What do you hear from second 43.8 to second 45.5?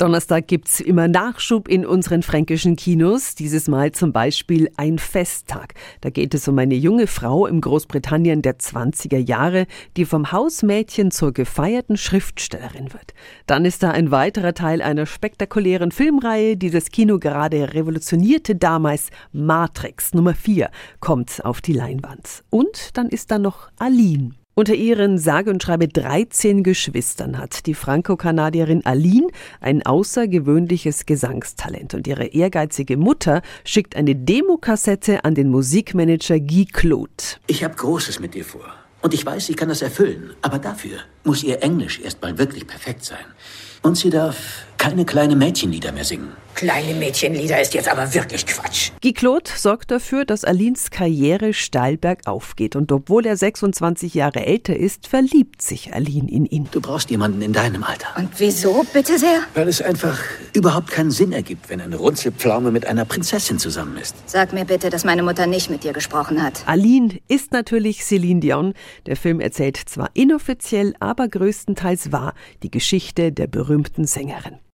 Und sie darf keine kleine